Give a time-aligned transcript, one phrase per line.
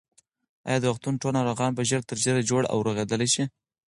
[0.67, 3.43] ایا د روغتون ټول ناروغان به ژر تر ژره جوړ او رغېدلي شي؟